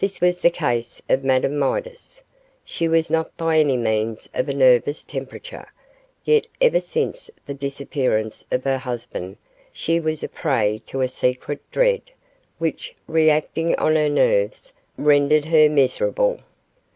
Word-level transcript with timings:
This 0.00 0.20
was 0.20 0.40
the 0.40 0.50
case 0.50 1.00
of 1.08 1.22
Madame 1.22 1.56
Midas. 1.56 2.24
She 2.64 2.88
was 2.88 3.08
not 3.08 3.36
by 3.36 3.60
any 3.60 3.76
means 3.76 4.28
of 4.34 4.48
a 4.48 4.54
nervous 4.54 5.04
temperature, 5.04 5.68
yet 6.24 6.48
ever 6.60 6.80
since 6.80 7.30
the 7.46 7.54
disappearance 7.54 8.44
of 8.50 8.64
her 8.64 8.78
husband 8.78 9.36
she 9.72 10.00
was 10.00 10.24
a 10.24 10.28
prey 10.28 10.82
to 10.86 11.00
a 11.00 11.06
secret 11.06 11.60
dread, 11.70 12.02
which, 12.58 12.96
reacting 13.06 13.76
on 13.76 13.94
her 13.94 14.08
nerves, 14.08 14.72
rendered 14.98 15.44
her 15.44 15.68
miserable. 15.68 16.40